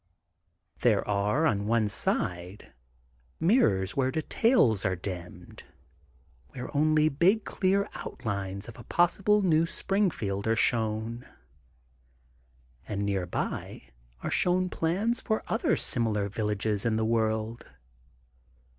[0.79, 2.73] There are on one side
[3.39, 5.61] mirrors where details are dimmed,
[6.47, 11.27] where only big clear outlines of a possible new Springfield are shown,
[12.87, 13.91] and near by
[14.23, 17.67] are shown plans for other similar vil lages in the world.